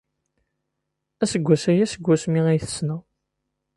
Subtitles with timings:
[1.23, 3.01] Aseggas aya seg wasmi ay t-ssneɣ.